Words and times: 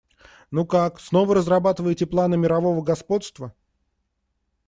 Ну 0.49 0.65
как, 0.65 0.99
снова 0.99 1.35
разрабатываете 1.35 2.07
планы 2.07 2.35
мирового 2.35 2.81
господства? 2.81 3.53